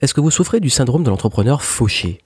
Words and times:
Est-ce 0.00 0.14
que 0.14 0.20
vous 0.20 0.30
souffrez 0.30 0.60
du 0.60 0.70
syndrome 0.70 1.02
de 1.02 1.10
l'entrepreneur 1.10 1.62
fauché? 1.62 2.20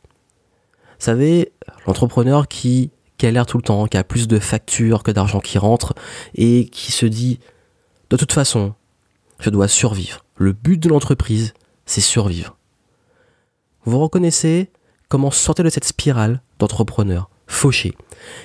Vous 0.98 1.06
savez, 1.06 1.52
l'entrepreneur 1.86 2.46
qui 2.46 2.90
galère 3.18 3.46
tout 3.46 3.56
le 3.56 3.62
temps, 3.62 3.86
qui 3.86 3.96
a 3.96 4.04
plus 4.04 4.28
de 4.28 4.38
factures 4.38 5.02
que 5.02 5.10
d'argent 5.10 5.40
qui 5.40 5.56
rentre 5.58 5.94
et 6.34 6.66
qui 6.66 6.92
se 6.92 7.06
dit 7.06 7.38
de 8.10 8.16
toute 8.16 8.32
façon, 8.32 8.74
je 9.40 9.48
dois 9.48 9.68
survivre. 9.68 10.24
Le 10.36 10.52
but 10.52 10.78
de 10.78 10.90
l'entreprise, 10.90 11.54
c'est 11.86 12.02
survivre. 12.02 12.58
Vous 13.84 13.98
reconnaissez 13.98 14.70
comment 15.08 15.30
sortir 15.30 15.64
de 15.64 15.70
cette 15.70 15.86
spirale 15.86 16.42
d'entrepreneur 16.58 17.30
fauché? 17.46 17.94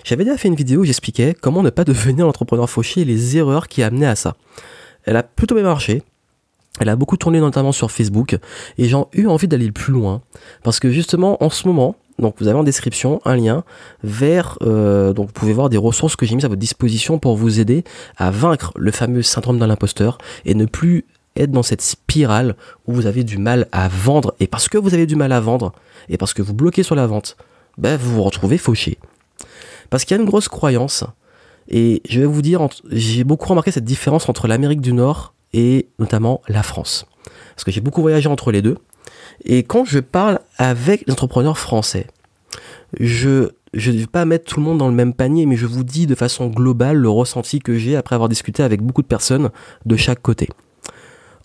J'avais 0.05 0.23
déjà 0.23 0.37
fait 0.37 0.47
une 0.47 0.55
vidéo 0.55 0.81
où 0.81 0.85
j'expliquais 0.85 1.33
comment 1.33 1.63
ne 1.63 1.69
pas 1.69 1.83
devenir 1.83 2.25
l'entrepreneur 2.25 2.69
fauché 2.69 3.01
et 3.01 3.05
les 3.05 3.35
erreurs 3.35 3.67
qui 3.67 3.83
amenaient 3.83 4.07
à 4.07 4.15
ça. 4.15 4.37
Elle 5.03 5.17
a 5.17 5.23
plutôt 5.23 5.55
bien 5.55 5.65
marché, 5.65 6.01
elle 6.79 6.89
a 6.89 6.95
beaucoup 6.95 7.17
tourné 7.17 7.39
notamment 7.39 7.71
sur 7.71 7.91
Facebook 7.91 8.37
et 8.77 8.85
j'ai 8.85 8.97
eu 9.13 9.27
envie 9.27 9.47
d'aller 9.47 9.71
plus 9.71 9.93
loin 9.93 10.21
parce 10.63 10.79
que 10.79 10.89
justement 10.89 11.43
en 11.43 11.49
ce 11.49 11.67
moment, 11.67 11.95
donc 12.19 12.35
vous 12.39 12.47
avez 12.47 12.57
en 12.57 12.63
description 12.63 13.21
un 13.25 13.35
lien 13.35 13.63
vers 14.03 14.57
euh, 14.61 15.13
donc 15.13 15.27
vous 15.27 15.33
pouvez 15.33 15.53
voir 15.53 15.69
des 15.69 15.77
ressources 15.77 16.15
que 16.15 16.25
j'ai 16.25 16.35
mises 16.35 16.45
à 16.45 16.49
votre 16.49 16.59
disposition 16.59 17.19
pour 17.19 17.35
vous 17.35 17.59
aider 17.59 17.83
à 18.17 18.31
vaincre 18.31 18.71
le 18.75 18.91
fameux 18.91 19.21
syndrome 19.21 19.59
de 19.59 19.65
l'imposteur 19.65 20.17
et 20.45 20.53
ne 20.53 20.65
plus 20.65 21.05
être 21.35 21.51
dans 21.51 21.63
cette 21.63 21.81
spirale 21.81 22.55
où 22.87 22.93
vous 22.93 23.05
avez 23.05 23.23
du 23.23 23.37
mal 23.37 23.67
à 23.71 23.87
vendre 23.87 24.33
et 24.39 24.47
parce 24.47 24.67
que 24.67 24.77
vous 24.77 24.93
avez 24.93 25.05
du 25.05 25.15
mal 25.15 25.31
à 25.31 25.39
vendre 25.39 25.73
et 26.09 26.17
parce 26.17 26.33
que 26.33 26.41
vous 26.41 26.53
bloquez 26.53 26.83
sur 26.83 26.95
la 26.95 27.07
vente, 27.07 27.37
ben 27.77 27.97
vous 27.97 28.15
vous 28.15 28.23
retrouvez 28.23 28.57
fauché. 28.57 28.97
Parce 29.89 30.03
qu'il 30.03 30.15
y 30.15 30.19
a 30.19 30.21
une 30.21 30.27
grosse 30.27 30.47
croyance 30.47 31.03
et 31.69 32.01
je 32.09 32.19
vais 32.19 32.25
vous 32.25 32.41
dire 32.41 32.67
j'ai 32.89 33.23
beaucoup 33.23 33.47
remarqué 33.49 33.71
cette 33.71 33.85
différence 33.85 34.27
entre 34.29 34.47
l'Amérique 34.47 34.81
du 34.81 34.93
Nord 34.93 35.33
et 35.57 35.89
notamment 35.97 36.41
la 36.47 36.61
France. 36.61 37.07
Parce 37.55 37.63
que 37.63 37.71
j'ai 37.71 37.81
beaucoup 37.81 38.01
voyagé 38.01 38.29
entre 38.29 38.51
les 38.51 38.61
deux. 38.61 38.77
Et 39.43 39.63
quand 39.63 39.85
je 39.85 39.97
parle 39.99 40.39
avec 40.57 41.03
les 41.07 41.13
entrepreneurs 41.13 41.57
français, 41.57 42.05
je 42.99 43.49
ne 43.73 43.91
vais 43.91 44.05
pas 44.05 44.25
mettre 44.25 44.45
tout 44.45 44.59
le 44.59 44.65
monde 44.65 44.77
dans 44.77 44.87
le 44.87 44.93
même 44.93 45.15
panier, 45.15 45.47
mais 45.47 45.57
je 45.57 45.65
vous 45.65 45.83
dis 45.83 46.05
de 46.05 46.13
façon 46.13 46.47
globale 46.47 46.97
le 46.97 47.09
ressenti 47.09 47.59
que 47.59 47.75
j'ai 47.75 47.95
après 47.95 48.13
avoir 48.13 48.29
discuté 48.29 48.61
avec 48.61 48.83
beaucoup 48.83 49.01
de 49.01 49.07
personnes 49.07 49.49
de 49.85 49.95
chaque 49.95 50.21
côté. 50.21 50.47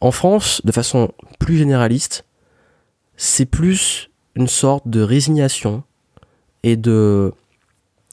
En 0.02 0.10
France, 0.10 0.60
de 0.64 0.72
façon 0.72 1.12
plus 1.38 1.56
généraliste, 1.56 2.27
c'est 3.16 3.46
plus 3.46 4.10
une 4.34 4.48
sorte 4.48 4.88
de 4.88 5.00
résignation 5.00 5.84
et 6.62 6.77
de, 6.77 7.33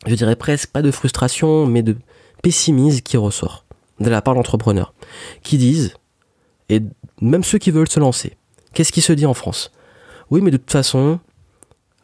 je 0.06 0.16
dirais 0.16 0.38
presque 0.38 0.70
pas 0.72 0.82
de 0.82 0.92
frustration, 0.92 1.66
mais 1.66 1.84
de 1.84 1.98
pessimisme 2.42 3.02
qui 3.02 3.18
ressort 3.18 3.66
de 4.00 4.10
la 4.10 4.22
part 4.22 4.36
d'entrepreneurs 4.36 4.94
qui 5.44 5.58
disent, 5.58 5.94
et 6.70 6.82
même 7.22 7.44
ceux 7.44 7.58
qui 7.58 7.72
veulent 7.72 7.90
se 7.90 8.00
lancer, 8.00 8.38
qu'est-ce 8.74 8.92
qui 8.92 9.02
se 9.02 9.14
dit 9.14 9.26
en 9.26 9.34
France? 9.34 9.72
Oui, 10.30 10.42
mais 10.42 10.52
de 10.52 10.58
toute 10.58 10.72
façon, 10.72 11.20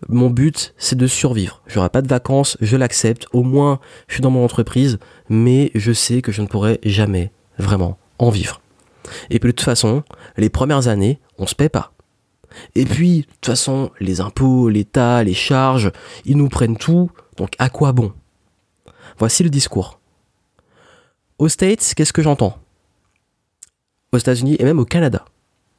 mon 0.09 0.29
but, 0.29 0.73
c'est 0.77 0.97
de 0.97 1.07
survivre. 1.07 1.61
J'aurai 1.67 1.89
pas 1.89 2.01
de 2.01 2.07
vacances, 2.07 2.57
je 2.61 2.75
l'accepte. 2.75 3.27
Au 3.33 3.43
moins, 3.43 3.79
je 4.07 4.16
suis 4.16 4.21
dans 4.21 4.29
mon 4.29 4.43
entreprise, 4.43 4.99
mais 5.29 5.71
je 5.75 5.91
sais 5.91 6.21
que 6.21 6.31
je 6.31 6.41
ne 6.41 6.47
pourrai 6.47 6.79
jamais 6.83 7.31
vraiment 7.57 7.97
en 8.19 8.29
vivre. 8.29 8.61
Et 9.29 9.39
puis 9.39 9.49
de 9.49 9.55
toute 9.55 9.66
façon, 9.66 10.03
les 10.38 10.49
premières 10.49 10.88
années, 10.88 11.19
on 11.38 11.47
se 11.47 11.55
paie 11.55 11.69
pas. 11.69 11.93
Et 12.73 12.85
puis, 12.85 13.21
de 13.21 13.25
toute 13.25 13.45
façon, 13.45 13.91
les 13.99 14.21
impôts, 14.21 14.69
l'État, 14.69 15.23
les 15.23 15.33
charges, 15.33 15.91
ils 16.23 16.38
nous 16.38 16.49
prennent 16.49 16.77
tout, 16.77 17.11
donc 17.38 17.53
à 17.59 17.69
quoi 17.69 17.91
bon? 17.91 18.13
Voici 19.17 19.43
le 19.43 19.49
discours. 19.49 19.99
Aux 21.38 21.50
States, 21.50 21.94
qu'est-ce 21.95 22.14
que 22.14 22.22
j'entends? 22.22 22.58
Aux 24.14 24.17
États-Unis 24.17 24.55
et 24.59 24.64
même 24.64 24.80
au 24.80 24.86
Canada, 24.86 25.25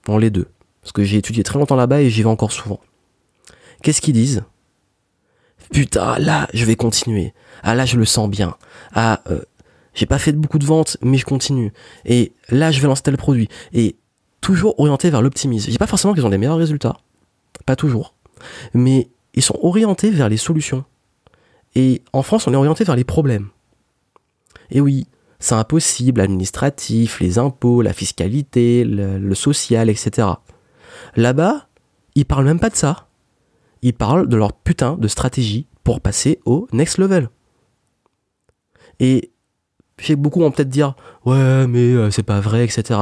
dans 0.04 0.18
les 0.18 0.30
deux. 0.30 0.48
Parce 0.82 0.92
que 0.92 1.02
j'ai 1.02 1.16
étudié 1.16 1.42
très 1.42 1.58
longtemps 1.58 1.76
là-bas 1.76 2.02
et 2.02 2.10
j'y 2.10 2.22
vais 2.22 2.28
encore 2.28 2.52
souvent. 2.52 2.80
Qu'est-ce 3.82 4.00
qu'ils 4.00 4.12
disent? 4.12 4.44
Putain, 5.72 6.18
là, 6.18 6.48
je 6.52 6.64
vais 6.64 6.76
continuer. 6.76 7.32
Ah, 7.62 7.74
là, 7.74 7.86
je 7.86 7.96
le 7.96 8.04
sens 8.04 8.28
bien. 8.28 8.56
Ah, 8.94 9.22
euh, 9.30 9.40
j'ai 9.94 10.06
pas 10.06 10.18
fait 10.18 10.32
beaucoup 10.32 10.58
de 10.58 10.66
ventes, 10.66 10.98
mais 11.00 11.16
je 11.16 11.24
continue. 11.24 11.72
Et 12.04 12.34
là, 12.50 12.70
je 12.70 12.80
vais 12.80 12.86
lancer 12.86 13.02
tel 13.02 13.16
produit. 13.16 13.48
Et 13.72 13.96
toujours 14.42 14.78
orienté 14.78 15.10
vers 15.10 15.22
l'optimisme. 15.22 15.66
Je 15.66 15.70
dis 15.70 15.78
pas 15.78 15.86
forcément 15.86 16.12
qu'ils 16.12 16.26
ont 16.26 16.30
des 16.30 16.38
meilleurs 16.38 16.58
résultats. 16.58 16.98
Pas 17.64 17.76
toujours. 17.76 18.14
Mais 18.74 19.08
ils 19.34 19.42
sont 19.42 19.58
orientés 19.62 20.10
vers 20.10 20.28
les 20.28 20.36
solutions. 20.36 20.84
Et 21.74 22.02
en 22.12 22.22
France, 22.22 22.46
on 22.46 22.52
est 22.52 22.56
orienté 22.56 22.84
vers 22.84 22.96
les 22.96 23.04
problèmes. 23.04 23.48
Et 24.70 24.80
oui, 24.80 25.06
c'est 25.38 25.54
impossible, 25.54 26.20
administratif, 26.20 27.20
les 27.20 27.38
impôts, 27.38 27.82
la 27.82 27.92
fiscalité, 27.92 28.84
le, 28.84 29.34
social, 29.34 29.90
etc. 29.90 30.28
Là-bas, 31.14 31.68
ils 32.14 32.24
parlent 32.24 32.44
même 32.44 32.60
pas 32.60 32.70
de 32.70 32.76
ça. 32.76 33.08
Ils 33.82 33.94
parlent 33.94 34.28
de 34.28 34.36
leur 34.36 34.52
putain 34.52 34.96
de 34.96 35.08
stratégie 35.08 35.66
pour 35.84 36.00
passer 36.00 36.40
au 36.44 36.66
next 36.72 36.98
level. 36.98 37.28
Et 38.98 39.30
je 39.98 40.06
sais 40.06 40.14
que 40.14 40.18
beaucoup 40.18 40.40
vont 40.40 40.50
peut-être 40.50 40.68
dire 40.68 40.94
ouais 41.24 41.66
mais 41.66 41.92
euh, 41.92 42.10
c'est 42.10 42.22
pas 42.22 42.40
vrai, 42.40 42.64
etc. 42.64 43.00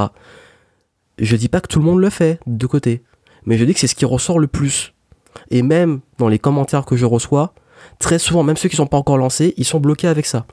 Je 1.17 1.35
dis 1.35 1.47
pas 1.47 1.61
que 1.61 1.67
tout 1.67 1.79
le 1.79 1.85
monde 1.85 1.99
le 1.99 2.09
fait 2.09 2.39
de 2.45 2.67
côté, 2.67 3.03
mais 3.45 3.57
je 3.57 3.63
dis 3.63 3.73
que 3.73 3.79
c'est 3.79 3.87
ce 3.87 3.95
qui 3.95 4.05
ressort 4.05 4.39
le 4.39 4.47
plus. 4.47 4.93
Et 5.49 5.61
même 5.61 6.01
dans 6.17 6.27
les 6.27 6.39
commentaires 6.39 6.85
que 6.85 6.95
je 6.95 7.05
reçois, 7.05 7.53
très 7.99 8.19
souvent, 8.19 8.43
même 8.43 8.57
ceux 8.57 8.69
qui 8.69 8.75
sont 8.75 8.87
pas 8.87 8.97
encore 8.97 9.17
lancés, 9.17 9.53
ils 9.57 9.65
sont 9.65 9.79
bloqués 9.79 10.07
avec 10.07 10.25
ça 10.25 10.45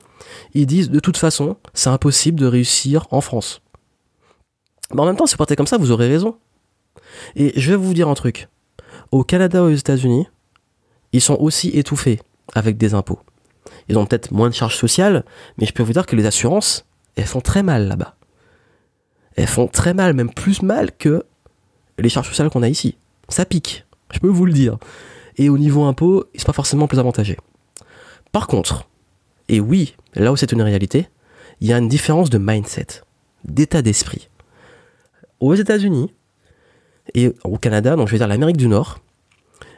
ils 0.53 0.65
disent 0.65 0.89
de 0.89 0.99
toute 0.99 1.17
façon, 1.17 1.57
c'est 1.73 1.89
impossible 1.89 2.39
de 2.39 2.45
réussir 2.45 3.07
en 3.11 3.21
France. 3.21 3.61
Mais 4.93 5.01
en 5.01 5.05
même 5.05 5.15
temps, 5.15 5.25
si 5.25 5.33
vous 5.33 5.37
partez 5.37 5.55
comme 5.55 5.67
ça, 5.67 5.77
vous 5.77 5.91
aurez 5.91 6.07
raison. 6.07 6.37
Et 7.35 7.59
je 7.59 7.71
vais 7.71 7.77
vous 7.77 7.93
dire 7.93 8.09
un 8.09 8.13
truc. 8.13 8.47
Au 9.11 9.23
Canada 9.23 9.63
ou 9.63 9.67
aux 9.67 9.75
États-Unis, 9.75 10.27
ils 11.11 11.21
sont 11.21 11.37
aussi 11.39 11.69
étouffés 11.69 12.19
avec 12.53 12.77
des 12.77 12.93
impôts. 12.93 13.19
Ils 13.87 13.97
ont 13.97 14.05
peut-être 14.05 14.31
moins 14.31 14.49
de 14.49 14.53
charges 14.53 14.77
sociales, 14.77 15.25
mais 15.57 15.65
je 15.65 15.73
peux 15.73 15.83
vous 15.83 15.93
dire 15.93 16.05
que 16.05 16.15
les 16.15 16.25
assurances, 16.25 16.85
elles 17.15 17.25
font 17.25 17.41
très 17.41 17.63
mal 17.63 17.87
là-bas. 17.87 18.15
Elles 19.35 19.47
font 19.47 19.67
très 19.67 19.93
mal, 19.93 20.13
même 20.13 20.31
plus 20.31 20.61
mal 20.61 20.91
que 20.91 21.23
les 21.97 22.09
charges 22.09 22.29
sociales 22.29 22.49
qu'on 22.49 22.63
a 22.63 22.69
ici. 22.69 22.97
Ça 23.29 23.45
pique, 23.45 23.85
je 24.11 24.19
peux 24.19 24.27
vous 24.27 24.45
le 24.45 24.53
dire. 24.53 24.77
Et 25.37 25.49
au 25.49 25.57
niveau 25.57 25.83
impôt, 25.83 26.25
ils 26.33 26.39
sont 26.39 26.47
pas 26.47 26.53
forcément 26.53 26.87
plus 26.87 26.99
avantagés. 26.99 27.37
Par 28.31 28.47
contre, 28.47 28.87
et 29.49 29.59
oui, 29.59 29.95
là 30.15 30.31
où 30.31 30.35
c'est 30.35 30.51
une 30.51 30.61
réalité, 30.61 31.07
il 31.61 31.67
y 31.67 31.73
a 31.73 31.77
une 31.77 31.87
différence 31.87 32.29
de 32.29 32.37
mindset, 32.37 32.87
d'état 33.45 33.81
d'esprit. 33.81 34.29
Aux 35.39 35.53
États-Unis 35.55 36.11
et 37.13 37.33
au 37.43 37.57
Canada, 37.57 37.95
donc 37.95 38.07
je 38.07 38.13
vais 38.13 38.17
dire 38.17 38.27
l'Amérique 38.27 38.57
du 38.57 38.67
Nord, 38.67 38.99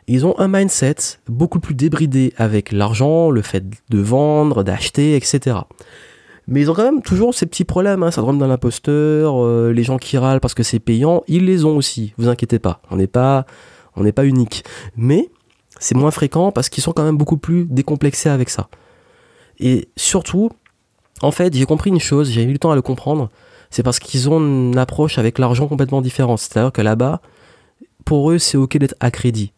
ils 0.07 0.25
ont 0.25 0.37
un 0.39 0.47
mindset 0.47 0.95
beaucoup 1.27 1.59
plus 1.59 1.73
débridé 1.73 2.33
avec 2.37 2.71
l'argent, 2.71 3.31
le 3.31 3.41
fait 3.41 3.63
de 3.89 3.97
vendre, 3.97 4.63
d'acheter, 4.63 5.15
etc. 5.15 5.57
Mais 6.47 6.61
ils 6.61 6.69
ont 6.69 6.75
quand 6.75 6.83
même 6.83 7.01
toujours 7.01 7.33
ces 7.33 7.47
petits 7.47 7.65
problèmes, 7.65 8.03
hein, 8.03 8.11
syndrome 8.11 8.37
d'un 8.37 8.51
imposteur, 8.51 9.43
euh, 9.43 9.71
les 9.73 9.83
gens 9.83 9.97
qui 9.97 10.17
râlent 10.17 10.39
parce 10.39 10.53
que 10.53 10.61
c'est 10.61 10.79
payant, 10.79 11.23
ils 11.27 11.45
les 11.45 11.65
ont 11.65 11.75
aussi, 11.75 12.13
vous 12.17 12.29
inquiétez 12.29 12.59
pas, 12.59 12.81
on 12.91 12.97
n'est 12.97 13.07
pas, 13.07 13.47
on 13.95 14.03
n'est 14.03 14.11
pas 14.11 14.25
unique. 14.25 14.63
Mais 14.95 15.29
c'est 15.79 15.95
moins 15.95 16.11
fréquent 16.11 16.51
parce 16.51 16.69
qu'ils 16.69 16.83
sont 16.83 16.93
quand 16.93 17.03
même 17.03 17.17
beaucoup 17.17 17.37
plus 17.37 17.65
décomplexés 17.65 18.29
avec 18.29 18.49
ça. 18.49 18.69
Et 19.59 19.89
surtout, 19.95 20.51
en 21.21 21.31
fait, 21.31 21.53
j'ai 21.53 21.65
compris 21.65 21.89
une 21.89 21.99
chose, 21.99 22.29
j'ai 22.29 22.43
eu 22.43 22.51
le 22.51 22.59
temps 22.59 22.71
à 22.71 22.75
le 22.75 22.81
comprendre, 22.81 23.29
c'est 23.69 23.83
parce 23.83 23.99
qu'ils 23.99 24.29
ont 24.29 24.39
une 24.39 24.77
approche 24.77 25.17
avec 25.17 25.39
l'argent 25.39 25.67
complètement 25.67 26.01
différente. 26.01 26.39
C'est-à-dire 26.39 26.71
que 26.71 26.81
là-bas, 26.81 27.21
pour 28.05 28.31
eux, 28.31 28.37
c'est 28.37 28.57
ok 28.57 28.77
d'être 28.77 28.95
à 28.99 29.11
crédit 29.11 29.53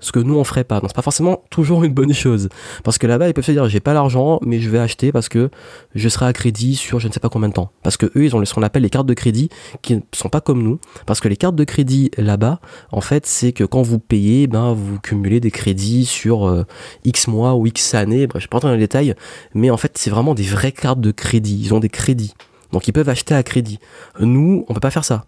ce 0.00 0.12
que 0.12 0.18
nous 0.20 0.36
on 0.36 0.44
ferait 0.44 0.64
pas. 0.64 0.80
Donc 0.80 0.90
c'est 0.90 0.96
pas 0.96 1.02
forcément 1.02 1.42
toujours 1.50 1.84
une 1.84 1.92
bonne 1.92 2.12
chose. 2.12 2.48
Parce 2.84 2.98
que 2.98 3.06
là-bas, 3.06 3.28
ils 3.28 3.34
peuvent 3.34 3.44
se 3.44 3.52
dire 3.52 3.68
j'ai 3.68 3.80
pas 3.80 3.94
l'argent, 3.94 4.38
mais 4.42 4.60
je 4.60 4.68
vais 4.70 4.78
acheter 4.78 5.12
parce 5.12 5.28
que 5.28 5.50
je 5.94 6.08
serai 6.08 6.26
à 6.26 6.32
crédit 6.32 6.76
sur 6.76 7.00
je 7.00 7.08
ne 7.08 7.12
sais 7.12 7.20
pas 7.20 7.28
combien 7.28 7.48
de 7.48 7.54
temps. 7.54 7.70
Parce 7.82 7.96
que 7.96 8.06
eux, 8.06 8.24
ils 8.24 8.36
ont 8.36 8.44
ce 8.44 8.54
qu'on 8.54 8.62
appelle 8.62 8.82
les 8.82 8.90
cartes 8.90 9.06
de 9.06 9.14
crédit 9.14 9.48
qui 9.82 9.96
ne 9.96 10.00
sont 10.12 10.28
pas 10.28 10.40
comme 10.40 10.62
nous. 10.62 10.78
Parce 11.06 11.20
que 11.20 11.28
les 11.28 11.36
cartes 11.36 11.56
de 11.56 11.64
crédit 11.64 12.10
là-bas, 12.16 12.60
en 12.92 13.00
fait, 13.00 13.26
c'est 13.26 13.52
que 13.52 13.64
quand 13.64 13.82
vous 13.82 13.98
payez, 13.98 14.46
ben 14.46 14.72
vous 14.72 14.98
cumulez 15.00 15.40
des 15.40 15.50
crédits 15.50 16.04
sur 16.04 16.48
euh, 16.48 16.64
X 17.04 17.28
mois 17.28 17.54
ou 17.54 17.66
X 17.66 17.94
années. 17.94 18.26
Bref, 18.26 18.42
je 18.42 18.46
vais 18.46 18.50
pas 18.50 18.56
rentrer 18.58 18.68
dans 18.68 18.74
les 18.74 18.80
détails, 18.80 19.14
mais 19.54 19.70
en 19.70 19.76
fait, 19.76 19.92
c'est 19.96 20.10
vraiment 20.10 20.34
des 20.34 20.44
vraies 20.44 20.72
cartes 20.72 21.00
de 21.00 21.10
crédit. 21.10 21.60
Ils 21.62 21.74
ont 21.74 21.80
des 21.80 21.88
crédits. 21.88 22.34
Donc 22.72 22.86
ils 22.86 22.92
peuvent 22.92 23.08
acheter 23.08 23.34
à 23.34 23.42
crédit. 23.42 23.78
Nous, 24.20 24.64
on 24.68 24.74
peut 24.74 24.80
pas 24.80 24.90
faire 24.90 25.04
ça 25.04 25.24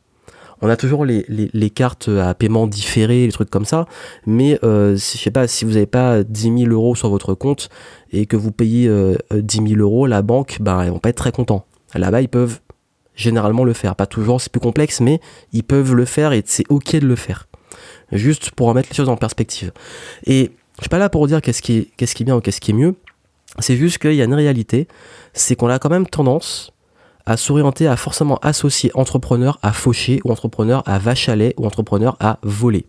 on 0.63 0.69
a 0.69 0.77
toujours 0.77 1.05
les, 1.05 1.71
cartes 1.71 2.09
à 2.09 2.35
paiement 2.35 2.67
différé, 2.67 3.27
les 3.27 3.33
trucs 3.33 3.51
comme 3.51 3.65
ça, 3.65 3.87
mais 4.27 4.59
euh, 4.63 4.93
je 4.93 5.19
sais 5.19 5.31
pas, 5.31 5.47
si 5.47 5.65
vous 5.65 5.73
n'avez 5.73 5.87
pas 5.87 6.23
10 6.23 6.65
000 6.65 6.73
euros 6.73 6.95
sur 6.95 7.09
votre 7.09 7.35
compte 7.35 7.69
et 8.13 8.27
que 8.27 8.37
vous 8.37 8.53
payez 8.53 8.89
euh, 8.89 9.17
10 9.33 9.69
000 9.69 9.81
euros, 9.81 10.07
la 10.07 10.23
banque, 10.23 10.59
ben, 10.61 10.85
ils 10.85 10.91
vont 10.91 10.99
pas 10.99 11.11
être 11.11 11.17
très 11.17 11.33
contents. 11.33 11.65
Là-bas, 11.95 12.21
ils 12.21 12.29
peuvent 12.29 12.61
généralement 13.15 13.65
le 13.65 13.73
faire. 13.73 13.97
Pas 13.97 14.07
toujours, 14.07 14.41
c'est 14.41 14.53
plus 14.53 14.61
complexe, 14.61 15.01
mais 15.01 15.21
ils 15.53 15.65
peuvent 15.65 15.95
le 15.95 16.05
faire 16.05 16.33
et 16.33 16.43
c'est 16.45 16.65
ok 16.69 16.97
de 16.97 17.07
le 17.07 17.17
faire. 17.17 17.49
Juste 18.13 18.51
pour 18.51 18.69
remettre 18.69 18.89
les 18.91 18.97
choses 18.97 19.09
en 19.09 19.17
perspective. 19.17 19.73
Et 20.27 20.51
je 20.77 20.83
suis 20.83 20.89
pas 20.89 20.99
là 20.99 21.09
pour 21.09 21.27
dire 21.27 21.41
qu'est-ce 21.41 21.63
qui 21.63 21.79
est, 21.79 21.89
qu'est-ce 21.97 22.15
qui 22.15 22.23
est 22.23 22.27
bien 22.27 22.37
ou 22.37 22.41
qu'est-ce 22.41 22.61
qui 22.61 22.71
est 22.73 22.75
mieux. 22.75 22.95
C'est 23.59 23.77
juste 23.77 23.99
qu'il 23.99 24.15
y 24.15 24.23
a 24.23 24.25
une 24.25 24.35
réalité, 24.35 24.89
c'est 25.33 25.57
qu'on 25.57 25.69
a 25.69 25.79
quand 25.79 25.91
même 25.91 26.07
tendance 26.07 26.73
à 27.27 27.37
s'orienter 27.37 27.87
à 27.87 27.97
forcément 27.97 28.39
associer 28.43 28.91
entrepreneur 28.95 29.59
à 29.63 29.73
faucher 29.73 30.21
ou 30.25 30.31
entrepreneur 30.31 30.83
à 30.87 30.99
vache 30.99 31.29
à 31.29 31.37
lait 31.37 31.55
ou 31.57 31.67
entrepreneur 31.67 32.17
à 32.21 32.39
voler. 32.43 32.87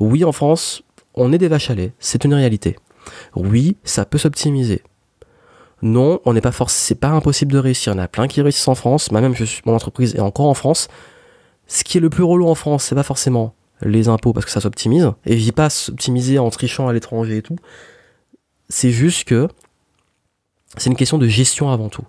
Oui, 0.00 0.24
en 0.24 0.32
France, 0.32 0.82
on 1.14 1.32
est 1.32 1.38
des 1.38 1.48
vaches 1.48 1.70
à 1.70 1.74
lait, 1.74 1.92
c'est 1.98 2.24
une 2.24 2.34
réalité. 2.34 2.76
Oui, 3.34 3.76
ça 3.84 4.04
peut 4.04 4.18
s'optimiser. 4.18 4.82
Non, 5.82 6.20
on 6.24 6.32
n'est 6.32 6.40
pas 6.40 6.52
c'est 6.68 6.94
pas 6.94 7.08
impossible 7.08 7.52
de 7.52 7.58
réussir. 7.58 7.92
Il 7.92 7.96
y 7.96 7.98
en 7.98 8.02
a 8.02 8.08
plein 8.08 8.28
qui 8.28 8.40
réussissent 8.40 8.68
en 8.68 8.76
France, 8.76 9.10
moi-même, 9.10 9.34
mon 9.66 9.74
entreprise 9.74 10.14
est 10.14 10.20
encore 10.20 10.46
en 10.46 10.54
France. 10.54 10.88
Ce 11.66 11.82
qui 11.84 11.98
est 11.98 12.00
le 12.00 12.10
plus 12.10 12.22
relou 12.22 12.46
en 12.48 12.54
France, 12.54 12.84
c'est 12.84 12.94
pas 12.94 13.02
forcément 13.02 13.54
les 13.80 14.08
impôts 14.08 14.32
parce 14.32 14.46
que 14.46 14.52
ça 14.52 14.60
s'optimise. 14.60 15.10
Et 15.26 15.38
je 15.38 15.42
dis 15.42 15.52
pas 15.52 15.70
s'optimiser 15.70 16.38
en 16.38 16.50
trichant 16.50 16.86
à 16.86 16.92
l'étranger 16.92 17.38
et 17.38 17.42
tout. 17.42 17.56
C'est 18.68 18.90
juste 18.90 19.24
que 19.24 19.48
c'est 20.76 20.88
une 20.88 20.96
question 20.96 21.18
de 21.18 21.26
gestion 21.26 21.70
avant 21.70 21.88
tout. 21.88 22.04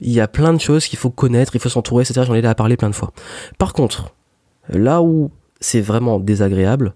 Il 0.00 0.12
y 0.12 0.20
a 0.20 0.28
plein 0.28 0.52
de 0.52 0.60
choses 0.60 0.86
qu'il 0.86 0.98
faut 0.98 1.10
connaître, 1.10 1.54
il 1.54 1.60
faut 1.60 1.68
s'entourer, 1.68 2.02
etc. 2.02 2.22
J'en 2.26 2.34
ai 2.34 2.42
déjà 2.42 2.54
parlé 2.54 2.76
plein 2.76 2.90
de 2.90 2.94
fois. 2.94 3.12
Par 3.58 3.72
contre, 3.72 4.14
là 4.68 5.02
où 5.02 5.30
c'est 5.60 5.80
vraiment 5.80 6.20
désagréable, 6.20 6.94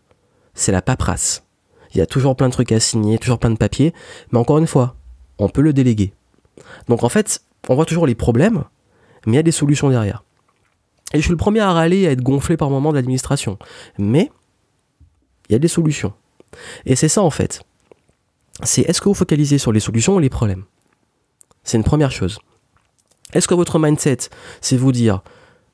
c'est 0.55 0.73
la 0.73 0.82
paperasse. 0.82 1.44
Il 1.93 1.99
y 1.99 2.00
a 2.00 2.06
toujours 2.06 2.37
plein 2.37 2.49
de 2.49 2.52
trucs 2.52 2.73
à 2.73 2.81
signer, 2.81 3.19
toujours 3.19 3.38
plein 3.38 3.50
de 3.50 3.56
papiers, 3.56 3.94
mais 4.31 4.38
encore 4.38 4.58
une 4.58 4.67
fois, 4.67 4.97
on 5.38 5.49
peut 5.49 5.62
le 5.62 5.73
déléguer. 5.73 6.12
Donc 6.88 7.02
en 7.02 7.08
fait, 7.08 7.43
on 7.69 7.75
voit 7.75 7.87
toujours 7.87 8.06
les 8.06 8.14
problèmes, 8.14 8.64
mais 9.26 9.32
il 9.32 9.37
y 9.37 9.38
a 9.38 9.43
des 9.43 9.53
solutions 9.53 9.88
derrière. 9.88 10.25
Et 11.12 11.19
je 11.19 11.23
suis 11.23 11.31
le 11.31 11.37
premier 11.37 11.61
à 11.61 11.73
râler, 11.73 12.06
à 12.06 12.12
être 12.12 12.23
gonflé 12.23 12.56
par 12.56 12.70
moment 12.70 12.91
de 12.91 12.96
l'administration. 12.96 13.58
Mais 13.99 14.31
il 15.49 15.53
y 15.53 15.56
a 15.56 15.58
des 15.58 15.69
solutions. 15.69 16.12
Et 16.85 16.96
c'est 16.96 17.08
ça 17.08 17.23
en 17.23 17.31
fait. 17.31 17.62
C'est 18.62 18.82
est-ce 18.82 19.00
que 19.00 19.08
vous 19.08 19.14
focalisez 19.14 19.58
sur 19.58 19.73
les 19.73 19.81
solutions 19.81 20.17
ou 20.17 20.19
les 20.19 20.29
problèmes? 20.29 20.64
C'est 21.64 21.76
une 21.76 21.85
première 21.85 22.12
chose. 22.12 22.38
Est-ce 23.32 23.49
que 23.49 23.55
votre 23.55 23.79
mindset, 23.79 24.19
c'est 24.61 24.77
vous 24.77 24.93
dire 24.93 25.23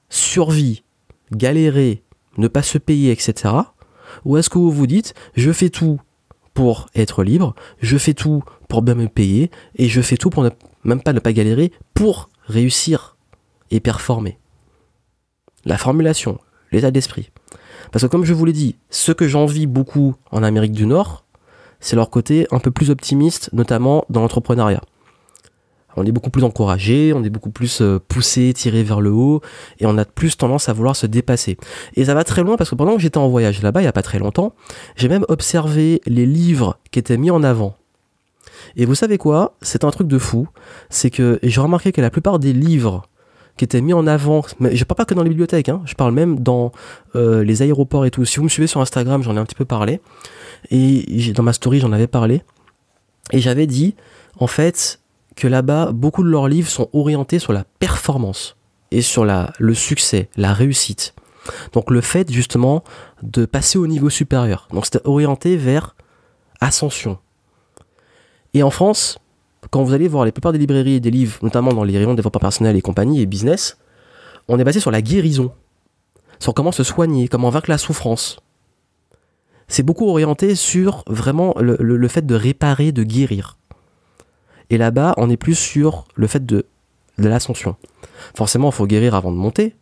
survie, 0.09 0.85
galérer, 1.33 2.03
ne 2.39 2.49
pas 2.49 2.63
se 2.63 2.79
payer, 2.79 3.13
etc. 3.13 3.55
Ou 4.25 4.37
est-ce 4.37 4.51
que 4.51 4.59
vous 4.59 4.71
vous 4.71 4.87
dites 4.87 5.15
je 5.35 5.53
fais 5.53 5.71
tout 5.71 6.01
pour 6.55 6.89
être 6.95 7.23
libre, 7.23 7.55
je 7.81 7.99
fais 7.99 8.15
tout 8.15 8.43
pour 8.69 8.83
bien 8.83 8.95
me 8.95 9.09
payer 9.09 9.51
et 9.77 9.89
je 9.89 10.01
fais 10.01 10.17
tout 10.17 10.31
pour 10.31 10.43
ne, 10.43 10.51
même 10.85 11.03
pas 11.03 11.13
ne 11.13 11.21
pas 11.21 11.33
galérer 11.33 11.73
pour 11.95 12.31
réussir 12.47 13.17
et 13.71 13.81
performer? 13.81 14.39
La 15.65 15.79
formulation, 15.79 16.39
l'état 16.73 16.91
d'esprit. 16.91 17.31
Parce 17.91 18.05
que 18.05 18.09
comme 18.09 18.25
je 18.25 18.35
vous 18.35 18.45
l'ai 18.45 18.53
dit, 18.53 18.77
ce 18.91 19.13
que 19.13 19.29
j'envie 19.29 19.67
beaucoup 19.67 20.15
en 20.31 20.43
Amérique 20.43 20.73
du 20.73 20.87
Nord, 20.87 21.25
c'est 21.81 21.97
leur 21.97 22.11
côté 22.11 22.47
un 22.51 22.59
peu 22.59 22.71
plus 22.71 22.91
optimiste, 22.91 23.51
notamment 23.53 24.05
dans 24.09 24.21
l'entrepreneuriat 24.21 24.83
on 25.97 26.05
est 26.05 26.13
beaucoup 26.13 26.31
plus 26.31 26.45
encouragé, 26.45 27.13
on 27.15 27.25
est 27.25 27.31
beaucoup 27.31 27.51
plus 27.51 27.81
euh, 27.81 27.99
poussé, 27.99 28.53
tiré 28.55 28.83
vers 28.83 29.01
le 29.01 29.11
haut, 29.11 29.41
et 29.79 29.87
on 29.87 29.97
a 29.99 30.05
plus 30.05 30.37
tendance 30.37 30.69
à 30.69 30.73
vouloir 30.73 30.97
se 30.97 31.07
dépasser. 31.07 31.57
Et 31.95 32.05
ça 32.05 32.15
va 32.15 32.25
très 32.25 32.43
loin 32.43 32.57
parce 32.57 32.71
que 32.71 32.75
pendant 32.75 32.95
que 32.95 33.01
j'étais 33.01 33.19
en 33.19 33.29
voyage 33.29 33.63
là-bas, 33.63 33.81
il 33.81 33.85
n'y 33.85 33.89
a 33.89 33.93
pas 33.93 34.03
très 34.03 34.19
longtemps, 34.19 34.55
j'ai 34.97 35.09
même 35.09 35.25
observé 35.29 36.01
les 36.07 36.27
livres 36.27 36.79
qui 36.91 36.99
étaient 36.99 37.17
mis 37.17 37.31
en 37.31 37.43
avant. 37.43 37.77
Et 38.77 38.85
vous 38.85 38.95
savez 38.95 39.19
quoi? 39.19 39.57
C'est 39.63 39.85
un 39.85 39.91
truc 39.91 40.09
de 40.09 40.19
fou. 40.19 40.49
C'est 40.91 41.11
que 41.11 41.39
j'ai 41.43 41.61
remarqué 41.61 41.93
que 41.93 42.01
la 42.01 42.11
plupart 42.11 42.39
des 42.39 42.53
livres 42.53 43.03
qui 43.57 43.65
étaient 43.65 43.81
mis 43.81 43.95
en 43.95 44.07
avant, 44.07 44.43
mais 44.61 44.77
je 44.77 44.85
parle 44.85 44.97
pas 44.97 45.05
que 45.07 45.15
dans 45.15 45.23
les 45.23 45.31
bibliothèques, 45.31 45.71
hein, 45.71 45.81
je 45.87 45.95
parle 45.95 46.13
même 46.13 46.41
dans 46.41 46.73
euh, 47.15 47.43
les 47.43 47.63
aéroports 47.63 48.05
et 48.05 48.11
tout. 48.11 48.25
Si 48.27 48.37
vous 48.37 48.45
me 48.45 48.49
suivez 48.51 48.67
sur 48.67 48.83
Instagram, 48.83 49.23
j'en 49.23 49.35
ai 49.35 49.39
un 49.39 49.47
petit 49.47 49.55
peu 49.55 49.65
parlé. 49.65 50.01
Et 50.71 51.33
dans 51.35 51.43
ma 51.43 51.55
story, 51.55 51.81
j'en 51.81 51.93
avais 51.93 52.07
parlé. 52.07 52.43
Et 53.33 53.41
j'avais 53.41 53.67
dit, 53.67 53.95
en 54.39 54.47
fait, 54.47 55.01
que 55.37 55.47
là-bas, 55.47 55.93
beaucoup 55.93 56.25
de 56.25 56.29
leurs 56.29 56.49
livres 56.49 56.71
sont 56.71 56.89
orientés 56.93 57.39
sur 57.39 57.53
la 57.53 57.65
performance 57.79 58.57
et 58.91 59.03
sur 59.03 59.25
la, 59.25 59.53
le 59.59 59.75
succès, 59.75 60.29
la 60.37 60.53
réussite. 60.55 61.15
Donc 61.73 61.91
le 61.91 62.01
fait 62.01 62.31
justement 62.33 62.83
de 63.23 63.45
passer 63.45 63.79
au 63.79 63.87
niveau 63.87 64.11
supérieur. 64.11 64.67
Donc 64.73 64.87
c'était 64.87 65.07
orienté 65.07 65.57
vers 65.57 65.95
ascension. 66.61 67.19
Et 68.55 68.63
en 68.63 68.71
France, 68.71 69.19
quand 69.71 69.83
vous 69.83 69.93
allez 69.93 70.09
voir 70.09 70.25
les 70.25 70.33
plupart 70.33 70.53
des 70.53 70.59
librairies 70.59 70.95
et 70.95 71.01
des 71.01 71.11
livres, 71.11 71.39
notamment 71.43 71.73
dans 71.73 71.85
les 71.85 71.97
rayons 71.97 72.15
développement 72.15 72.41
personnel 72.41 72.75
et 72.77 72.81
compagnie 72.83 73.21
et 73.21 73.27
business, 73.27 73.79
on 74.49 74.59
est 74.59 74.65
basé 74.65 74.81
sur 74.81 74.91
la 74.91 75.03
guérison, 75.03 75.53
sur 76.39 76.55
comment 76.55 76.73
se 76.73 76.83
soigner, 76.83 77.29
comment 77.29 77.51
vaincre 77.51 77.71
la 77.71 77.79
souffrance. 77.79 78.39
C'est 79.69 79.83
beaucoup 79.83 80.09
orienté 80.09 80.55
sur 80.55 81.05
vraiment 81.09 81.55
le 81.59 82.09
fait 82.09 82.25
de 82.25 82.35
réparer, 82.37 82.93
de 82.93 83.03
guérir. 83.03 83.59
Et 84.71 84.79
là-bas, 84.79 85.15
on 85.17 85.31
est 85.31 85.37
plus 85.37 85.55
sur 85.55 86.05
le 86.15 86.27
fait 86.27 86.45
de, 86.45 86.67
l'ascension. 87.19 87.77
Forcément, 88.35 88.71
il 88.71 88.75
faut 88.75 88.87
guérir 88.87 89.15
avant 89.15 89.31
de 89.31 89.37
monter, 89.37 89.75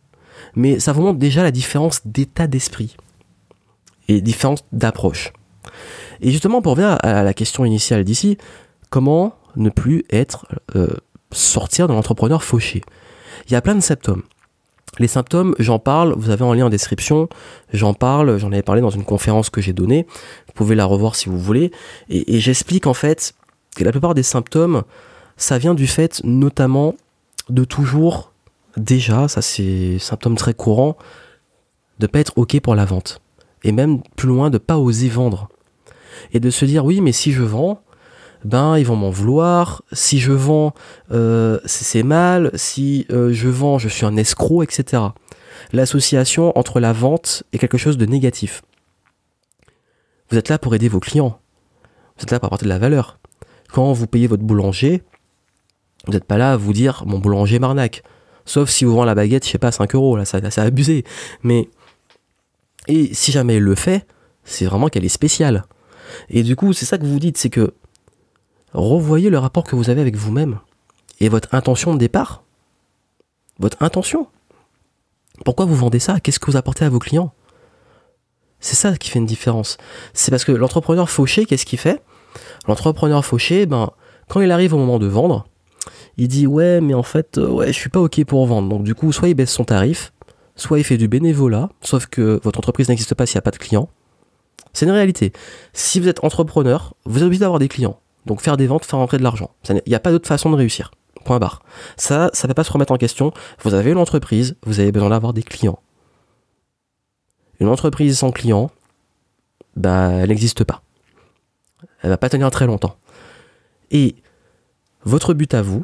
mais 0.55 0.79
ça 0.79 0.93
vous 0.93 1.01
montre 1.01 1.19
déjà 1.19 1.43
la 1.43 1.51
différence 1.51 2.01
d'état 2.05 2.47
d'esprit 2.47 2.95
et 4.07 4.21
différence 4.21 4.63
d'approche. 4.71 5.33
Et 6.21 6.31
justement, 6.31 6.61
pour 6.61 6.73
revenir 6.73 6.97
à 7.03 7.23
la 7.23 7.33
question 7.33 7.65
initiale 7.65 8.03
d'ici, 8.03 8.37
comment 8.89 9.35
ne 9.57 9.69
plus 9.69 10.05
être 10.09 10.45
euh, 10.75 10.87
sortir 11.31 11.87
de 11.87 11.93
l'entrepreneur 11.93 12.43
fauché? 12.43 12.81
Il 13.47 13.53
y 13.53 13.55
a 13.55 13.61
plein 13.61 13.75
de 13.75 13.81
symptômes. 13.81 14.23
Les 14.97 15.07
symptômes, 15.07 15.55
j'en 15.59 15.79
parle, 15.79 16.13
vous 16.15 16.29
avez 16.29 16.45
en 16.45 16.53
lien 16.53 16.67
en 16.67 16.69
description, 16.69 17.27
j'en 17.73 17.93
parle, 17.93 18.37
j'en 18.37 18.53
avais 18.53 18.61
parlé 18.61 18.79
dans 18.79 18.91
une 18.91 19.03
conférence 19.03 19.49
que 19.49 19.59
j'ai 19.59 19.73
donnée, 19.73 20.07
vous 20.47 20.53
pouvez 20.53 20.73
la 20.75 20.85
revoir 20.85 21.15
si 21.15 21.27
vous 21.27 21.37
voulez, 21.37 21.71
et 22.07 22.39
j'explique 22.39 22.87
en 22.87 22.93
fait 22.93 23.35
la 23.83 23.91
plupart 23.91 24.13
des 24.13 24.23
symptômes, 24.23 24.83
ça 25.37 25.57
vient 25.57 25.73
du 25.73 25.87
fait 25.87 26.21
notamment 26.23 26.95
de 27.49 27.63
toujours, 27.63 28.31
déjà, 28.77 29.27
ça 29.27 29.41
c'est 29.41 29.99
symptôme 29.99 30.35
très 30.35 30.53
courant, 30.53 30.97
de 31.99 32.07
pas 32.07 32.19
être 32.19 32.33
OK 32.37 32.59
pour 32.61 32.75
la 32.75 32.85
vente. 32.85 33.21
Et 33.63 33.71
même 33.71 34.01
plus 34.15 34.27
loin, 34.27 34.49
de 34.49 34.57
pas 34.57 34.77
oser 34.77 35.09
vendre. 35.09 35.49
Et 36.31 36.39
de 36.39 36.49
se 36.49 36.65
dire, 36.65 36.85
oui, 36.85 37.01
mais 37.01 37.11
si 37.11 37.31
je 37.31 37.43
vends, 37.43 37.81
ben 38.43 38.77
ils 38.77 38.85
vont 38.85 38.95
m'en 38.95 39.09
vouloir. 39.09 39.83
Si 39.91 40.19
je 40.19 40.31
vends, 40.31 40.73
euh, 41.11 41.59
c'est 41.65 42.03
mal. 42.03 42.51
Si 42.53 43.05
euh, 43.11 43.33
je 43.33 43.49
vends, 43.49 43.79
je 43.79 43.89
suis 43.89 44.05
un 44.05 44.15
escroc, 44.17 44.63
etc. 44.63 45.01
L'association 45.73 46.57
entre 46.57 46.79
la 46.79 46.93
vente 46.93 47.43
et 47.53 47.57
quelque 47.57 47.77
chose 47.77 47.97
de 47.97 48.05
négatif. 48.05 48.61
Vous 50.29 50.37
êtes 50.37 50.49
là 50.49 50.59
pour 50.59 50.75
aider 50.75 50.87
vos 50.87 50.99
clients. 50.99 51.39
Vous 52.17 52.23
êtes 52.23 52.31
là 52.31 52.39
pour 52.39 52.47
apporter 52.47 52.65
de 52.65 52.69
la 52.69 52.79
valeur 52.79 53.17
quand 53.75 53.91
vous 53.91 54.07
payez 54.07 54.27
votre 54.27 54.43
boulanger, 54.43 55.03
vous 56.05 56.13
n'êtes 56.13 56.23
pas 56.23 56.37
là 56.37 56.53
à 56.53 56.57
vous 56.57 56.71
dire 56.71 57.03
mon 57.05 57.19
boulanger 57.19 57.59
m'arnaque. 57.59 58.03
Sauf 58.45 58.69
si 58.69 58.85
vous 58.85 58.95
vend 58.95 59.03
la 59.03 59.15
baguette, 59.15 59.45
je 59.45 59.51
sais 59.51 59.57
pas, 59.57 59.73
5 59.73 59.95
euros, 59.95 60.15
là, 60.15 60.23
ça, 60.23 60.39
c'est 60.49 60.61
abusé. 60.61 61.03
Mais, 61.43 61.67
et 62.87 63.13
si 63.13 63.33
jamais 63.33 63.55
elle 63.55 63.63
le 63.63 63.75
fait, 63.75 64.07
c'est 64.45 64.63
vraiment 64.63 64.87
qu'elle 64.87 65.03
est 65.03 65.09
spéciale. 65.09 65.65
Et 66.29 66.43
du 66.43 66.55
coup, 66.55 66.71
c'est 66.71 66.85
ça 66.85 66.97
que 66.97 67.05
vous 67.05 67.19
dites, 67.19 67.37
c'est 67.37 67.49
que 67.49 67.73
revoyez 68.71 69.29
le 69.29 69.39
rapport 69.39 69.65
que 69.65 69.75
vous 69.75 69.89
avez 69.89 69.99
avec 69.99 70.15
vous-même 70.15 70.59
et 71.19 71.27
votre 71.27 71.53
intention 71.53 71.93
de 71.93 71.99
départ. 71.99 72.45
Votre 73.59 73.83
intention. 73.83 74.27
Pourquoi 75.43 75.65
vous 75.65 75.75
vendez 75.75 75.99
ça? 75.99 76.21
Qu'est-ce 76.21 76.39
que 76.39 76.49
vous 76.49 76.55
apportez 76.55 76.85
à 76.85 76.89
vos 76.89 76.99
clients? 76.99 77.33
C'est 78.61 78.75
ça 78.75 78.95
qui 78.95 79.09
fait 79.09 79.19
une 79.19 79.25
différence. 79.25 79.75
C'est 80.13 80.31
parce 80.31 80.45
que 80.45 80.53
l'entrepreneur 80.53 81.09
fauché, 81.09 81.45
qu'est-ce 81.45 81.65
qu'il 81.65 81.79
fait? 81.79 82.01
L'entrepreneur 82.67 83.23
fauché, 83.25 83.65
ben, 83.65 83.91
quand 84.27 84.41
il 84.41 84.51
arrive 84.51 84.73
au 84.73 84.77
moment 84.77 84.99
de 84.99 85.07
vendre, 85.07 85.45
il 86.17 86.27
dit 86.27 86.47
ouais 86.47 86.81
mais 86.81 86.93
en 86.93 87.03
fait 87.03 87.37
euh, 87.37 87.47
ouais 87.47 87.67
je 87.67 87.77
suis 87.77 87.89
pas 87.89 87.99
ok 87.99 88.23
pour 88.25 88.45
vendre. 88.45 88.69
Donc 88.69 88.83
du 88.83 88.95
coup 88.95 89.11
soit 89.11 89.29
il 89.29 89.33
baisse 89.33 89.51
son 89.51 89.65
tarif 89.65 90.13
soit 90.55 90.79
il 90.79 90.83
fait 90.83 90.97
du 90.97 91.07
bénévolat 91.07 91.69
sauf 91.81 92.05
que 92.05 92.39
votre 92.43 92.59
entreprise 92.59 92.87
n'existe 92.89 93.13
pas 93.13 93.25
s'il 93.25 93.35
n'y 93.35 93.39
a 93.39 93.43
pas 93.43 93.51
de 93.51 93.57
clients. 93.57 93.89
C'est 94.73 94.85
une 94.85 94.91
réalité. 94.91 95.31
Si 95.73 95.99
vous 95.99 96.07
êtes 96.07 96.23
entrepreneur 96.23 96.93
vous 97.05 97.19
êtes 97.19 97.25
obligé 97.25 97.41
d'avoir 97.41 97.59
des 97.59 97.67
clients. 97.67 97.99
Donc 98.25 98.41
faire 98.41 98.57
des 98.57 98.67
ventes 98.67 98.85
faire 98.85 98.99
rentrer 98.99 99.17
de 99.17 99.23
l'argent. 99.23 99.51
Il 99.69 99.81
n'y 99.87 99.95
a 99.95 99.99
pas 99.99 100.11
d'autre 100.11 100.27
façon 100.27 100.49
de 100.49 100.55
réussir. 100.55 100.91
Point 101.25 101.39
barre. 101.39 101.63
Ça 101.97 102.29
ça 102.33 102.47
ne 102.47 102.49
va 102.49 102.55
pas 102.55 102.63
se 102.63 102.71
remettre 102.71 102.93
en 102.93 102.97
question. 102.97 103.33
Vous 103.63 103.73
avez 103.73 103.91
une 103.91 103.97
entreprise 103.97 104.55
vous 104.65 104.79
avez 104.79 104.91
besoin 104.91 105.09
d'avoir 105.09 105.33
des 105.33 105.43
clients. 105.43 105.79
Une 107.59 107.67
entreprise 107.67 108.17
sans 108.17 108.31
clients 108.31 108.71
bah 109.75 110.11
elle 110.11 110.29
n'existe 110.29 110.63
pas 110.63 110.84
elle 112.05 112.11
va 112.11 112.17
pas 112.17 112.29
tenir 112.29 112.51
très 112.51 112.67
longtemps. 112.67 112.97
Et 113.89 114.15
votre 115.05 115.33
but 115.33 115.55
à 115.55 115.63
vous, 115.63 115.83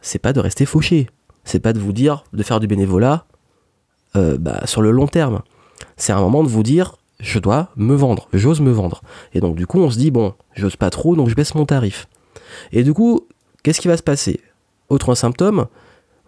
c'est 0.00 0.18
pas 0.18 0.32
de 0.32 0.40
rester 0.40 0.66
fauché. 0.66 1.08
C'est 1.44 1.60
pas 1.60 1.72
de 1.72 1.78
vous 1.78 1.92
dire 1.92 2.24
de 2.32 2.42
faire 2.42 2.58
du 2.58 2.66
bénévolat 2.66 3.24
euh, 4.16 4.36
bah, 4.36 4.62
sur 4.66 4.82
le 4.82 4.90
long 4.90 5.06
terme. 5.06 5.42
C'est 5.96 6.12
un 6.12 6.20
moment 6.20 6.42
de 6.42 6.48
vous 6.48 6.64
dire 6.64 6.96
je 7.20 7.38
dois 7.38 7.70
me 7.76 7.94
vendre, 7.94 8.28
j'ose 8.32 8.60
me 8.60 8.72
vendre. 8.72 9.00
Et 9.32 9.38
donc 9.38 9.54
du 9.54 9.64
coup 9.64 9.78
on 9.78 9.90
se 9.90 9.96
dit 9.96 10.10
bon, 10.10 10.34
j'ose 10.54 10.74
pas 10.74 10.90
trop 10.90 11.14
donc 11.14 11.28
je 11.28 11.36
baisse 11.36 11.54
mon 11.54 11.66
tarif. 11.66 12.08
Et 12.72 12.82
du 12.82 12.92
coup, 12.92 13.28
qu'est-ce 13.62 13.80
qui 13.80 13.86
va 13.86 13.96
se 13.96 14.02
passer? 14.02 14.40
Autre 14.88 15.14
symptôme, 15.14 15.68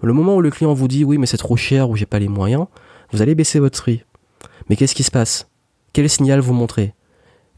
le 0.03 0.13
moment 0.13 0.37
où 0.37 0.41
le 0.41 0.51
client 0.51 0.73
vous 0.73 0.87
dit 0.87 1.03
oui 1.03 1.19
mais 1.19 1.27
c'est 1.27 1.37
trop 1.37 1.57
cher 1.57 1.91
ou 1.91 1.97
j'ai 1.97 2.07
pas 2.07 2.21
les 2.21 2.29
moyens, 2.29 2.67
vous 3.11 3.23
allez 3.23 3.35
baisser 3.35 3.59
votre 3.59 3.83
prix. 3.83 4.05
Mais 4.69 4.77
qu'est-ce 4.77 4.95
qui 4.95 5.03
se 5.03 5.11
passe? 5.11 5.49
Quel 5.93 6.09
signal 6.09 6.39
vous 6.39 6.53
montrez? 6.53 6.95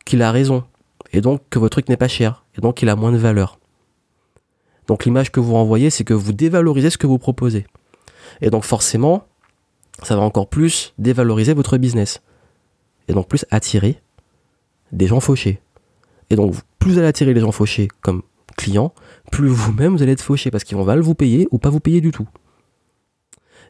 Qu'il 0.06 0.22
a 0.22 0.32
raison, 0.32 0.64
et 1.12 1.20
donc 1.20 1.42
que 1.50 1.58
votre 1.58 1.72
truc 1.72 1.88
n'est 1.88 1.96
pas 1.96 2.08
cher, 2.08 2.44
et 2.56 2.60
donc 2.60 2.82
il 2.82 2.88
a 2.88 2.96
moins 2.96 3.12
de 3.12 3.16
valeur. 3.16 3.58
Donc 4.86 5.04
l'image 5.04 5.30
que 5.30 5.40
vous 5.40 5.52
renvoyez, 5.52 5.90
c'est 5.90 6.04
que 6.04 6.14
vous 6.14 6.32
dévalorisez 6.32 6.90
ce 6.90 6.98
que 6.98 7.06
vous 7.06 7.18
proposez. 7.18 7.66
Et 8.40 8.50
donc 8.50 8.64
forcément, 8.64 9.26
ça 10.02 10.16
va 10.16 10.22
encore 10.22 10.48
plus 10.48 10.94
dévaloriser 10.98 11.54
votre 11.54 11.78
business. 11.78 12.22
et 13.08 13.12
donc 13.14 13.28
plus 13.28 13.44
attirer 13.50 14.00
des 14.92 15.06
gens 15.06 15.20
fauchés. 15.20 15.60
Et 16.30 16.36
donc 16.36 16.54
plus 16.78 16.92
vous 16.92 16.98
allez 16.98 17.08
attirer 17.08 17.34
les 17.34 17.40
gens 17.40 17.52
fauchés 17.52 17.88
comme 18.00 18.22
clients, 18.56 18.94
plus 19.30 19.48
vous-même 19.48 19.96
vous 19.96 20.02
allez 20.02 20.12
être 20.12 20.22
fauché 20.22 20.50
parce 20.50 20.64
qu'ils 20.64 20.76
vont 20.76 20.84
mal 20.84 21.00
vous 21.00 21.14
payer 21.14 21.48
ou 21.50 21.58
pas 21.58 21.70
vous 21.70 21.80
payer 21.80 22.00
du 22.00 22.10
tout. 22.10 22.28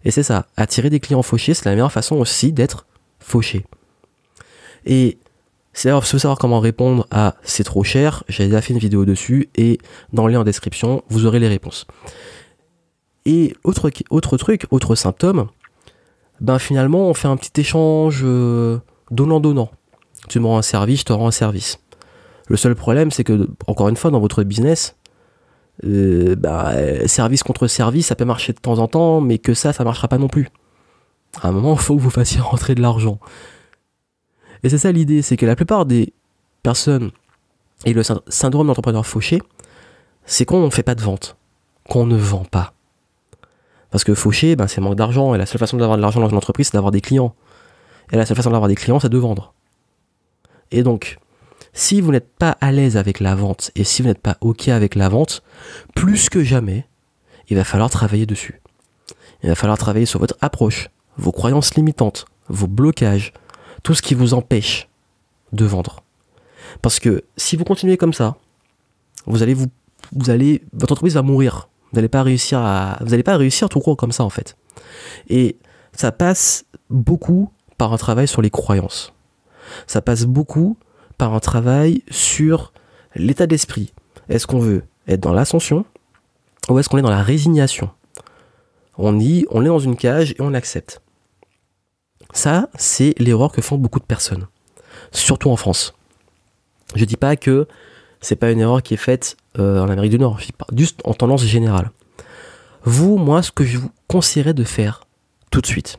Et 0.04 0.10
c'est 0.10 0.22
ça, 0.22 0.46
attirer 0.56 0.90
des 0.90 1.00
clients 1.00 1.22
fauchés, 1.22 1.54
c'est 1.54 1.64
la 1.64 1.72
meilleure 1.72 1.92
façon 1.92 2.16
aussi 2.16 2.52
d'être 2.52 2.86
fauché. 3.20 3.64
Et 4.84 5.18
si 5.74 5.88
vous 5.88 6.00
savoir 6.02 6.38
comment 6.38 6.60
répondre 6.60 7.06
à 7.10 7.34
c'est 7.42 7.64
trop 7.64 7.84
cher, 7.84 8.24
j'ai 8.28 8.46
déjà 8.46 8.60
fait 8.60 8.74
une 8.74 8.78
vidéo 8.78 9.04
dessus 9.04 9.48
et 9.56 9.78
dans 10.12 10.26
le 10.26 10.32
lien 10.32 10.40
en 10.40 10.44
description, 10.44 11.02
vous 11.08 11.26
aurez 11.26 11.38
les 11.38 11.48
réponses. 11.48 11.86
Et 13.24 13.54
autre, 13.64 13.88
truc, 14.36 14.66
autre 14.70 14.94
symptôme, 14.94 15.48
ben 16.40 16.58
finalement 16.58 17.08
on 17.08 17.14
fait 17.14 17.28
un 17.28 17.36
petit 17.36 17.60
échange 17.60 18.22
euh, 18.24 18.78
donnant-donnant. 19.10 19.70
Tu 20.28 20.40
me 20.40 20.46
rends 20.46 20.58
un 20.58 20.62
service, 20.62 21.00
je 21.00 21.04
te 21.04 21.12
rends 21.12 21.28
un 21.28 21.32
service. 21.32 21.78
Le 22.48 22.56
seul 22.56 22.74
problème, 22.74 23.10
c'est 23.10 23.24
que, 23.24 23.48
encore 23.66 23.88
une 23.88 23.96
fois, 23.96 24.10
dans 24.10 24.20
votre 24.20 24.42
business, 24.42 24.96
euh, 25.84 26.36
bah, 26.36 26.72
service 27.06 27.42
contre 27.42 27.66
service, 27.66 28.08
ça 28.08 28.14
peut 28.14 28.24
marcher 28.24 28.52
de 28.52 28.58
temps 28.58 28.78
en 28.78 28.88
temps, 28.88 29.20
mais 29.20 29.38
que 29.38 29.54
ça, 29.54 29.72
ça 29.72 29.84
marchera 29.84 30.08
pas 30.08 30.18
non 30.18 30.28
plus. 30.28 30.48
À 31.40 31.48
un 31.48 31.52
moment, 31.52 31.72
il 31.74 31.80
faut 31.80 31.96
que 31.96 32.00
vous 32.00 32.10
fassiez 32.10 32.40
rentrer 32.40 32.74
de 32.74 32.82
l'argent. 32.82 33.18
Et 34.62 34.68
c'est 34.68 34.78
ça 34.78 34.92
l'idée, 34.92 35.22
c'est 35.22 35.36
que 35.36 35.46
la 35.46 35.56
plupart 35.56 35.86
des 35.86 36.12
personnes 36.62 37.10
et 37.84 37.92
le 37.92 38.02
syndrome 38.28 38.68
d'entrepreneur 38.68 39.06
fauché, 39.06 39.42
c'est 40.24 40.44
qu'on 40.44 40.64
ne 40.64 40.70
fait 40.70 40.82
pas 40.82 40.94
de 40.94 41.02
vente, 41.02 41.36
qu'on 41.88 42.06
ne 42.06 42.16
vend 42.16 42.44
pas. 42.44 42.74
Parce 43.90 44.04
que 44.04 44.14
fauché, 44.14 44.56
ben, 44.56 44.68
c'est 44.68 44.80
manque 44.80 44.94
d'argent, 44.94 45.34
et 45.34 45.38
la 45.38 45.46
seule 45.46 45.58
façon 45.58 45.76
d'avoir 45.76 45.96
de 45.96 46.02
l'argent 46.02 46.20
dans 46.20 46.28
une 46.28 46.36
entreprise, 46.36 46.68
c'est 46.68 46.74
d'avoir 46.74 46.92
des 46.92 47.00
clients. 47.00 47.34
Et 48.12 48.16
la 48.16 48.24
seule 48.24 48.36
façon 48.36 48.50
d'avoir 48.50 48.68
des 48.68 48.74
clients, 48.74 49.00
c'est 49.00 49.08
de 49.08 49.18
vendre. 49.18 49.52
Et 50.70 50.82
donc, 50.82 51.18
si 51.72 52.00
vous 52.00 52.12
n'êtes 52.12 52.32
pas 52.36 52.56
à 52.60 52.72
l'aise 52.72 52.96
avec 52.96 53.20
la 53.20 53.34
vente 53.34 53.70
et 53.74 53.84
si 53.84 54.02
vous 54.02 54.08
n'êtes 54.08 54.20
pas 54.20 54.36
OK 54.40 54.68
avec 54.68 54.94
la 54.94 55.08
vente, 55.08 55.42
plus 55.94 56.28
que 56.28 56.42
jamais, 56.42 56.86
il 57.48 57.56
va 57.56 57.64
falloir 57.64 57.90
travailler 57.90 58.26
dessus. 58.26 58.60
Il 59.42 59.48
va 59.48 59.54
falloir 59.54 59.78
travailler 59.78 60.06
sur 60.06 60.20
votre 60.20 60.36
approche, 60.40 60.88
vos 61.16 61.32
croyances 61.32 61.74
limitantes, 61.74 62.26
vos 62.48 62.66
blocages, 62.66 63.32
tout 63.82 63.94
ce 63.94 64.02
qui 64.02 64.14
vous 64.14 64.34
empêche 64.34 64.88
de 65.52 65.64
vendre. 65.64 66.02
Parce 66.80 66.98
que 66.98 67.24
si 67.36 67.56
vous 67.56 67.64
continuez 67.64 67.96
comme 67.96 68.12
ça, 68.12 68.36
vous 69.26 69.42
allez 69.42 69.54
vous, 69.54 69.66
vous 70.12 70.30
allez, 70.30 70.62
votre 70.72 70.92
entreprise 70.92 71.14
va 71.14 71.22
mourir. 71.22 71.68
Vous 71.90 71.96
n'allez 71.96 72.08
pas 72.08 72.22
réussir 72.22 72.58
à, 72.58 72.98
n'allez 73.04 73.22
pas 73.22 73.36
réussir 73.36 73.68
tout 73.68 73.80
court 73.80 73.96
comme 73.96 74.12
ça 74.12 74.24
en 74.24 74.30
fait. 74.30 74.56
Et 75.28 75.56
ça 75.92 76.12
passe 76.12 76.64
beaucoup 76.88 77.50
par 77.76 77.92
un 77.92 77.98
travail 77.98 78.26
sur 78.28 78.42
les 78.42 78.50
croyances. 78.50 79.12
Ça 79.86 80.00
passe 80.00 80.24
beaucoup 80.24 80.76
par 81.18 81.34
un 81.34 81.40
travail 81.40 82.02
sur 82.10 82.72
l'état 83.14 83.46
d'esprit. 83.46 83.92
Est-ce 84.28 84.46
qu'on 84.46 84.58
veut 84.58 84.84
être 85.06 85.20
dans 85.20 85.32
l'ascension 85.32 85.84
ou 86.68 86.78
est-ce 86.78 86.88
qu'on 86.88 86.98
est 86.98 87.02
dans 87.02 87.10
la 87.10 87.22
résignation? 87.22 87.90
On 88.96 89.12
dit, 89.12 89.46
on 89.50 89.62
est 89.62 89.68
dans 89.68 89.78
une 89.78 89.96
cage 89.96 90.32
et 90.32 90.40
on 90.40 90.54
accepte. 90.54 91.02
Ça, 92.32 92.68
c'est 92.76 93.14
l'erreur 93.18 93.52
que 93.52 93.60
font 93.60 93.76
beaucoup 93.76 94.00
de 94.00 94.04
personnes, 94.04 94.46
surtout 95.10 95.50
en 95.50 95.56
France. 95.56 95.94
Je 96.94 97.04
dis 97.04 97.16
pas 97.16 97.36
que 97.36 97.66
c'est 98.20 98.36
pas 98.36 98.50
une 98.50 98.60
erreur 98.60 98.82
qui 98.82 98.94
est 98.94 98.98
faite 98.98 99.36
euh, 99.58 99.80
en 99.80 99.88
Amérique 99.88 100.12
du 100.12 100.18
Nord, 100.18 100.40
juste 100.74 101.00
en 101.04 101.14
tendance 101.14 101.44
générale. 101.44 101.90
Vous, 102.84 103.16
moi, 103.16 103.42
ce 103.42 103.52
que 103.52 103.64
je 103.64 103.78
vous 103.78 103.90
conseillerais 104.08 104.54
de 104.54 104.64
faire 104.64 105.02
tout 105.50 105.60
de 105.60 105.66
suite, 105.66 105.98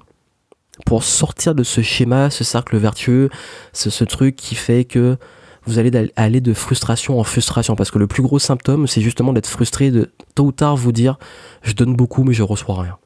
pour 0.86 1.04
sortir 1.04 1.56
de 1.56 1.64
ce 1.64 1.82
schéma, 1.82 2.30
ce 2.30 2.44
cercle 2.44 2.78
vertueux, 2.78 3.30
ce, 3.74 4.04
truc 4.04 4.36
qui 4.36 4.56
fait 4.56 4.86
que 4.86 5.18
vous 5.66 5.80
allez 5.80 6.12
aller 6.16 6.42
de 6.42 6.54
frustration 6.54 7.20
en 7.20 7.24
frustration. 7.24 7.76
Parce 7.76 7.92
que 7.92 8.00
le 8.00 8.08
plus 8.08 8.24
gros 8.24 8.40
symptôme, 8.40 8.88
c'est 8.88 9.02
justement 9.02 9.34
d'être 9.34 9.48
frustré, 9.48 9.92
de 9.92 10.12
tôt 10.36 10.46
ou 10.46 10.52
tard 10.52 10.76
vous 10.76 10.92
dire 10.92 11.18
je 11.62 11.74
donne 11.74 11.96
beaucoup 11.96 12.24
mais 12.24 12.34
je 12.34 12.44
reçois 12.44 12.82
rien. 12.82 12.98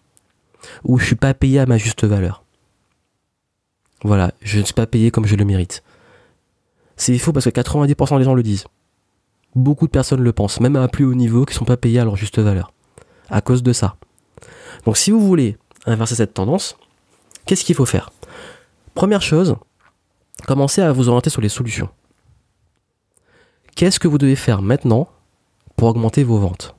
Ou 0.85 0.97
je 0.97 1.05
suis 1.05 1.15
pas 1.15 1.33
payé 1.33 1.59
à 1.59 1.65
ma 1.65 1.77
juste 1.77 2.03
valeur. 2.03 2.43
Voilà, 4.03 4.31
je 4.41 4.59
ne 4.59 4.63
suis 4.63 4.73
pas 4.73 4.87
payé 4.87 5.11
comme 5.11 5.25
je 5.25 5.35
le 5.35 5.45
mérite. 5.45 5.83
C'est 6.95 7.17
faux 7.17 7.31
parce 7.31 7.45
que 7.45 7.49
90% 7.49 8.17
des 8.17 8.23
gens 8.23 8.33
le 8.33 8.43
disent. 8.43 8.65
Beaucoup 9.55 9.87
de 9.87 9.91
personnes 9.91 10.21
le 10.21 10.33
pensent, 10.33 10.59
même 10.59 10.75
à 10.75 10.81
un 10.81 10.87
plus 10.87 11.05
haut 11.05 11.15
niveau, 11.15 11.45
qui 11.45 11.53
ne 11.53 11.59
sont 11.59 11.65
pas 11.65 11.77
payés 11.77 11.99
à 11.99 12.05
leur 12.05 12.15
juste 12.15 12.39
valeur. 12.39 12.71
À 13.29 13.41
cause 13.41 13.63
de 13.63 13.73
ça. 13.73 13.95
Donc 14.85 14.97
si 14.97 15.11
vous 15.11 15.19
voulez 15.19 15.57
inverser 15.85 16.15
cette 16.15 16.33
tendance, 16.33 16.77
Qu'est-ce 17.47 17.63
qu'il 17.63 17.75
faut 17.75 17.85
faire? 17.85 18.09
Première 18.93 19.21
chose, 19.21 19.55
commencez 20.47 20.81
à 20.81 20.91
vous 20.91 21.07
orienter 21.07 21.29
sur 21.29 21.39
les 21.39 21.47
solutions. 21.47 21.87
Qu'est-ce 23.73 24.01
que 24.01 24.09
vous 24.09 24.17
devez 24.17 24.35
faire 24.35 24.61
maintenant 24.61 25.07
pour 25.77 25.87
augmenter 25.87 26.25
vos 26.25 26.39
ventes? 26.39 26.75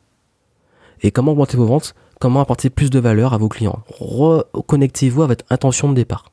Et 1.01 1.11
comment 1.11 1.33
augmenter 1.33 1.57
vos 1.57 1.65
ventes? 1.65 1.95
Comment 2.21 2.41
apporter 2.41 2.69
plus 2.69 2.91
de 2.91 2.99
valeur 2.99 3.33
à 3.33 3.39
vos 3.39 3.49
clients? 3.49 3.83
Reconnectez-vous 3.99 5.23
à 5.23 5.27
votre 5.27 5.47
intention 5.49 5.89
de 5.89 5.95
départ. 5.95 6.33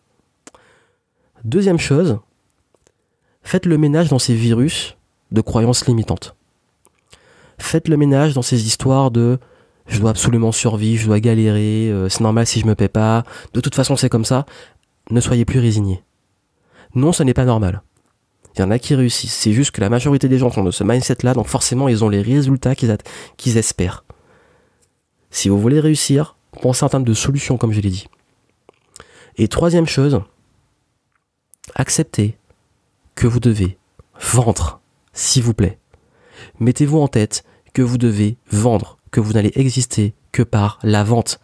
Deuxième 1.46 1.78
chose, 1.78 2.18
faites 3.44 3.68
le 3.68 3.78
ménage 3.78 4.10
dans 4.10 4.18
ces 4.18 4.34
virus 4.34 4.98
de 5.32 5.42
croyances 5.42 5.86
limitantes. 5.86 6.36
Faites 7.60 7.88
le 7.88 7.98
ménage 7.98 8.34
dans 8.34 8.42
ces 8.42 8.66
histoires 8.66 9.12
de 9.12 9.38
je 9.86 10.00
dois 10.00 10.10
absolument 10.10 10.52
survivre, 10.52 11.04
je 11.04 11.06
dois 11.06 11.20
galérer, 11.20 11.92
euh, 11.92 12.10
c'est 12.10 12.22
normal 12.22 12.48
si 12.48 12.62
je 12.62 12.66
me 12.66 12.74
paie 12.74 12.88
pas, 12.88 13.26
de 13.54 13.62
toute 13.62 13.76
façon 13.76 13.96
c'est 13.96 14.10
comme 14.10 14.26
ça, 14.26 14.48
ne 15.12 15.22
soyez 15.22 15.46
plus 15.46 15.60
résignés. 15.60 16.04
Non, 16.96 17.12
ce 17.12 17.22
n'est 17.22 17.36
pas 17.36 17.46
normal. 17.46 17.84
Il 18.56 18.62
y 18.62 18.64
en 18.64 18.72
a 18.72 18.80
qui 18.80 18.96
réussissent, 18.96 19.36
c'est 19.36 19.54
juste 19.54 19.70
que 19.70 19.82
la 19.82 19.92
majorité 19.92 20.28
des 20.28 20.40
gens 20.40 20.50
sont 20.50 20.64
de 20.64 20.72
ce 20.72 20.84
mindset-là, 20.84 21.36
donc 21.36 21.46
forcément 21.46 21.88
ils 21.88 22.04
ont 22.04 22.10
les 22.10 22.24
résultats 22.24 22.74
qu'ils 22.74 23.58
espèrent. 23.58 24.04
Si 25.30 25.50
vous 25.50 25.62
voulez 25.62 25.80
réussir, 25.80 26.38
pensez 26.60 26.84
en 26.84 26.90
termes 26.90 27.04
de 27.04 27.14
solutions, 27.14 27.58
comme 27.58 27.72
je 27.72 27.82
l'ai 27.82 27.92
dit. 27.92 28.08
Et 29.38 29.48
troisième 29.48 29.86
chose, 29.86 30.24
acceptez 31.76 32.38
que 33.14 33.28
vous 33.28 33.40
devez 33.40 33.78
vendre, 34.20 34.82
s'il 35.14 35.44
vous 35.44 35.54
plaît. 35.54 35.80
Mettez-vous 36.60 37.00
en 37.00 37.08
tête 37.08 37.44
que 37.74 37.82
vous 37.82 37.98
devez 37.98 38.38
vendre 38.50 38.98
que 39.12 39.20
vous 39.20 39.34
n'allez 39.34 39.52
exister 39.56 40.14
que 40.32 40.44
par 40.44 40.80
la 40.84 41.04
vente. 41.04 41.40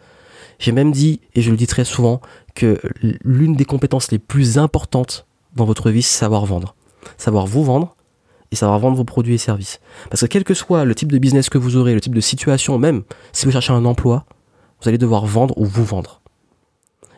J'ai 0.58 0.72
même 0.72 0.92
dit, 0.92 1.20
et 1.34 1.40
je 1.40 1.50
le 1.50 1.56
dis 1.56 1.66
très 1.66 1.84
souvent, 1.84 2.20
que 2.54 2.78
l'une 3.24 3.54
des 3.54 3.64
compétences 3.64 4.10
les 4.10 4.18
plus 4.18 4.58
importantes 4.58 5.26
dans 5.56 5.64
votre 5.64 5.90
vie, 5.90 6.02
c'est 6.02 6.18
savoir 6.18 6.44
vendre. 6.44 6.74
Savoir 7.16 7.46
vous 7.46 7.64
vendre 7.64 7.96
et 8.50 8.56
savoir 8.56 8.78
vendre 8.78 8.96
vos 8.96 9.04
produits 9.04 9.34
et 9.34 9.38
services. 9.38 9.80
Parce 10.10 10.20
que 10.20 10.26
quel 10.26 10.44
que 10.44 10.54
soit 10.54 10.84
le 10.84 10.94
type 10.94 11.10
de 11.10 11.18
business 11.18 11.48
que 11.48 11.56
vous 11.56 11.76
aurez, 11.76 11.94
le 11.94 12.00
type 12.00 12.14
de 12.14 12.20
situation, 12.20 12.78
même 12.78 13.02
si 13.32 13.46
vous 13.46 13.52
cherchez 13.52 13.72
un 13.72 13.86
emploi, 13.86 14.26
vous 14.82 14.88
allez 14.88 14.98
devoir 14.98 15.24
vendre 15.24 15.56
ou 15.56 15.64
vous 15.64 15.84
vendre. 15.84 16.20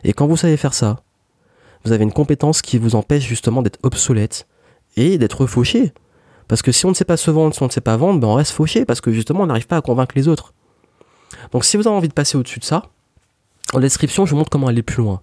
Et 0.05 0.13
quand 0.13 0.27
vous 0.27 0.37
savez 0.37 0.55
faire 0.55 0.73
ça, 0.73 1.03
vous 1.85 1.91
avez 1.91 2.03
une 2.03 2.11
compétence 2.11 2.61
qui 2.61 2.77
vous 2.77 2.95
empêche 2.95 3.23
justement 3.23 3.61
d'être 3.61 3.79
obsolète 3.83 4.47
et 4.97 5.17
d'être 5.17 5.45
fauché. 5.45 5.93
Parce 6.47 6.61
que 6.61 6.71
si 6.71 6.85
on 6.85 6.89
ne 6.89 6.93
sait 6.95 7.05
pas 7.05 7.17
se 7.17 7.31
vendre, 7.31 7.53
si 7.53 7.61
on 7.61 7.67
ne 7.67 7.71
sait 7.71 7.81
pas 7.81 7.95
vendre, 7.97 8.19
ben 8.19 8.27
on 8.27 8.33
reste 8.33 8.51
fauché 8.51 8.85
parce 8.85 9.01
que 9.01 9.11
justement 9.11 9.41
on 9.41 9.47
n'arrive 9.47 9.67
pas 9.67 9.77
à 9.77 9.81
convaincre 9.81 10.15
les 10.15 10.27
autres. 10.27 10.53
Donc 11.51 11.63
si 11.63 11.77
vous 11.77 11.87
avez 11.87 11.95
envie 11.95 12.07
de 12.07 12.13
passer 12.13 12.37
au-dessus 12.37 12.59
de 12.59 12.65
ça, 12.65 12.83
en 13.73 13.79
description 13.79 14.25
je 14.25 14.31
vous 14.31 14.37
montre 14.37 14.49
comment 14.49 14.67
aller 14.67 14.83
plus 14.83 15.03
loin. 15.03 15.21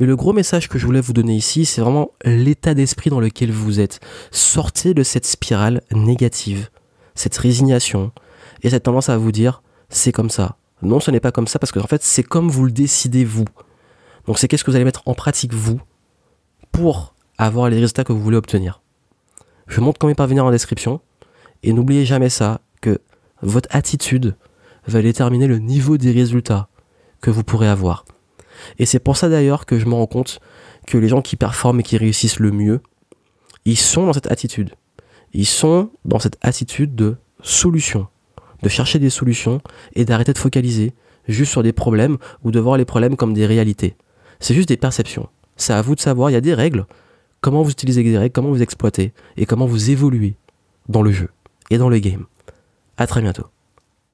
Mais 0.00 0.06
le 0.06 0.16
gros 0.16 0.32
message 0.32 0.68
que 0.68 0.78
je 0.78 0.86
voulais 0.86 1.00
vous 1.00 1.12
donner 1.12 1.36
ici, 1.36 1.64
c'est 1.64 1.80
vraiment 1.80 2.10
l'état 2.24 2.74
d'esprit 2.74 3.08
dans 3.08 3.20
lequel 3.20 3.52
vous 3.52 3.78
êtes. 3.78 4.00
Sortez 4.32 4.94
de 4.94 5.02
cette 5.04 5.26
spirale 5.26 5.82
négative, 5.92 6.70
cette 7.14 7.36
résignation 7.36 8.12
et 8.62 8.70
cette 8.70 8.84
tendance 8.84 9.08
à 9.08 9.16
vous 9.16 9.32
dire 9.32 9.62
c'est 9.88 10.12
comme 10.12 10.30
ça. 10.30 10.56
Non, 10.82 11.00
ce 11.00 11.10
n'est 11.10 11.20
pas 11.20 11.32
comme 11.32 11.46
ça 11.46 11.58
parce 11.58 11.72
que 11.72 11.80
en 11.80 11.86
fait 11.86 12.02
c'est 12.02 12.22
comme 12.22 12.48
vous 12.48 12.64
le 12.64 12.72
décidez 12.72 13.24
vous. 13.24 13.46
Donc 14.26 14.38
c'est 14.38 14.48
qu'est-ce 14.48 14.64
que 14.64 14.70
vous 14.70 14.76
allez 14.76 14.84
mettre 14.84 15.02
en 15.06 15.14
pratique 15.14 15.54
vous 15.54 15.80
pour 16.72 17.14
avoir 17.38 17.68
les 17.68 17.76
résultats 17.76 18.04
que 18.04 18.12
vous 18.12 18.22
voulez 18.22 18.36
obtenir? 18.36 18.82
Je 19.68 19.80
montre 19.80 19.98
comment 19.98 20.12
y 20.12 20.14
parvenir 20.14 20.44
en 20.44 20.50
description. 20.50 21.00
Et 21.62 21.72
n'oubliez 21.72 22.04
jamais 22.04 22.28
ça, 22.28 22.60
que 22.80 23.00
votre 23.42 23.68
attitude 23.74 24.36
va 24.86 25.02
déterminer 25.02 25.46
le 25.46 25.58
niveau 25.58 25.96
des 25.96 26.12
résultats 26.12 26.68
que 27.20 27.30
vous 27.30 27.42
pourrez 27.42 27.68
avoir. 27.68 28.04
Et 28.78 28.86
c'est 28.86 28.98
pour 28.98 29.16
ça 29.16 29.28
d'ailleurs 29.28 29.66
que 29.66 29.78
je 29.78 29.86
me 29.86 29.94
rends 29.94 30.06
compte 30.06 30.40
que 30.86 30.98
les 30.98 31.08
gens 31.08 31.22
qui 31.22 31.36
performent 31.36 31.80
et 31.80 31.82
qui 31.82 31.96
réussissent 31.96 32.38
le 32.38 32.52
mieux, 32.52 32.80
ils 33.64 33.78
sont 33.78 34.06
dans 34.06 34.12
cette 34.12 34.30
attitude. 34.30 34.74
Ils 35.32 35.46
sont 35.46 35.90
dans 36.04 36.18
cette 36.18 36.38
attitude 36.40 36.94
de 36.94 37.16
solution, 37.42 38.06
de 38.62 38.68
chercher 38.68 38.98
des 38.98 39.10
solutions 39.10 39.60
et 39.94 40.04
d'arrêter 40.04 40.32
de 40.32 40.38
focaliser 40.38 40.94
juste 41.26 41.50
sur 41.50 41.62
des 41.62 41.72
problèmes 41.72 42.18
ou 42.44 42.50
de 42.52 42.60
voir 42.60 42.76
les 42.76 42.84
problèmes 42.84 43.16
comme 43.16 43.34
des 43.34 43.46
réalités. 43.46 43.96
C'est 44.40 44.54
juste 44.54 44.68
des 44.68 44.76
perceptions. 44.76 45.28
C'est 45.56 45.72
à 45.72 45.82
vous 45.82 45.94
de 45.94 46.00
savoir, 46.00 46.30
il 46.30 46.34
y 46.34 46.36
a 46.36 46.40
des 46.40 46.54
règles, 46.54 46.86
comment 47.40 47.62
vous 47.62 47.70
utilisez 47.70 48.02
les 48.02 48.18
règles, 48.18 48.32
comment 48.32 48.50
vous 48.50 48.62
exploitez 48.62 49.12
et 49.36 49.46
comment 49.46 49.66
vous 49.66 49.90
évoluez 49.90 50.36
dans 50.88 51.02
le 51.02 51.12
jeu 51.12 51.30
et 51.70 51.78
dans 51.78 51.88
le 51.88 51.98
game. 51.98 52.26
À 52.96 53.06
très 53.06 53.22
bientôt. 53.22 53.46